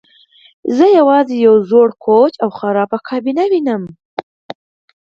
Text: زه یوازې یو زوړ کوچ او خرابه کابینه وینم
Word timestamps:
زه 0.75 0.85
یوازې 0.99 1.35
یو 1.47 1.55
زوړ 1.69 1.87
کوچ 2.05 2.33
او 2.43 2.49
خرابه 2.59 2.97
کابینه 3.07 3.43
وینم 3.51 3.83